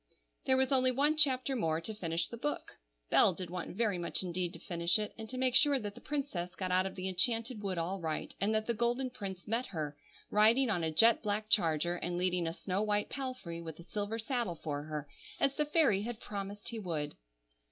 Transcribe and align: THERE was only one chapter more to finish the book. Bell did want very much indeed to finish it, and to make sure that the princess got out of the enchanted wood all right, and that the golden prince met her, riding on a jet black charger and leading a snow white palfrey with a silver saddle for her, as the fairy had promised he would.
THERE 0.45 0.57
was 0.57 0.71
only 0.71 0.89
one 0.89 1.15
chapter 1.15 1.55
more 1.55 1.79
to 1.79 1.93
finish 1.93 2.27
the 2.27 2.35
book. 2.35 2.75
Bell 3.11 3.35
did 3.35 3.51
want 3.51 3.75
very 3.75 3.99
much 3.99 4.23
indeed 4.23 4.51
to 4.53 4.59
finish 4.59 4.97
it, 4.97 5.13
and 5.15 5.29
to 5.29 5.37
make 5.37 5.53
sure 5.53 5.77
that 5.77 5.93
the 5.93 6.01
princess 6.01 6.55
got 6.55 6.71
out 6.71 6.87
of 6.87 6.95
the 6.95 7.07
enchanted 7.07 7.61
wood 7.61 7.77
all 7.77 7.99
right, 7.99 8.33
and 8.41 8.51
that 8.55 8.65
the 8.65 8.73
golden 8.73 9.11
prince 9.11 9.47
met 9.47 9.67
her, 9.67 9.95
riding 10.31 10.71
on 10.71 10.83
a 10.83 10.89
jet 10.89 11.21
black 11.21 11.49
charger 11.49 11.97
and 11.97 12.17
leading 12.17 12.47
a 12.47 12.53
snow 12.53 12.81
white 12.81 13.09
palfrey 13.09 13.61
with 13.61 13.79
a 13.79 13.83
silver 13.83 14.17
saddle 14.17 14.55
for 14.55 14.81
her, 14.81 15.07
as 15.39 15.53
the 15.55 15.65
fairy 15.65 16.01
had 16.01 16.19
promised 16.19 16.69
he 16.69 16.79
would. 16.79 17.15